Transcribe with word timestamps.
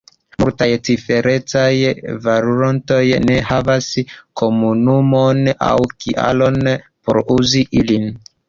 Multaj 0.43 0.67
ciferecaj 0.87 1.73
valutoj 2.23 3.03
ne 3.27 3.37
havas 3.51 3.91
komunumon 4.43 5.45
aŭ 5.71 5.77
kialon 6.05 6.61
por 6.89 7.25
uzi 7.39 7.67
ilin. 7.83 8.15